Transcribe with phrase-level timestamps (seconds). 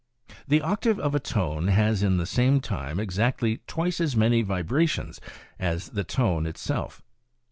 [0.47, 4.89] "The octave of a tone has in the same time exactly twice as many vibra
[4.89, 5.21] tions
[5.59, 7.03] as the tone itself.